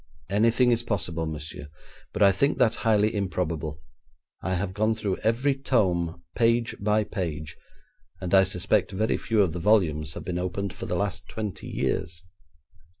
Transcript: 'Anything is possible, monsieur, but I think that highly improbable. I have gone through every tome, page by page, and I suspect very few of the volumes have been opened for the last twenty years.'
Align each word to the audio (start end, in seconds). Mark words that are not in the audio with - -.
'Anything 0.31 0.71
is 0.71 0.81
possible, 0.81 1.27
monsieur, 1.27 1.67
but 2.11 2.23
I 2.23 2.31
think 2.31 2.57
that 2.57 2.73
highly 2.73 3.13
improbable. 3.13 3.83
I 4.41 4.55
have 4.55 4.73
gone 4.73 4.95
through 4.95 5.17
every 5.17 5.53
tome, 5.53 6.23
page 6.35 6.75
by 6.79 7.03
page, 7.03 7.55
and 8.19 8.33
I 8.33 8.43
suspect 8.43 8.91
very 8.93 9.17
few 9.17 9.43
of 9.43 9.53
the 9.53 9.59
volumes 9.59 10.13
have 10.15 10.25
been 10.25 10.39
opened 10.39 10.73
for 10.73 10.87
the 10.87 10.95
last 10.95 11.27
twenty 11.29 11.67
years.' 11.67 12.23